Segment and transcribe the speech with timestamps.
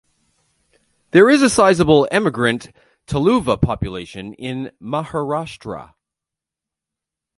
[1.11, 2.71] There is a sizable emigrant
[3.05, 5.93] Tuluva population in Maharashtra.